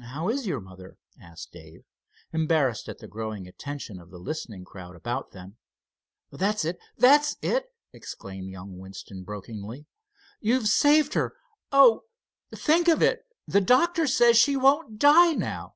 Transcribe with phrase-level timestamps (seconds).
[0.00, 1.82] "How is your mother?" asked Dave,
[2.32, 5.56] embarrassed at the growing attention of the listening crowd about them.
[6.30, 9.86] "That's it, that's it," exclaimed young Winston, brokenly.
[10.38, 11.34] "You've saved her,
[11.72, 12.04] oh,
[12.54, 15.74] think of it; the doctor says she won't die, now!"